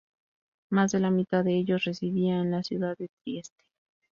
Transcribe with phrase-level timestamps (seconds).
[0.71, 3.63] Más de la mitad de ellos residía en la ciudad de Trieste.